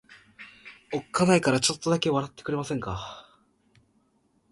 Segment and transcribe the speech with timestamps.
[0.91, 3.29] おっかないからちょっとだけ微笑んでくれませんか。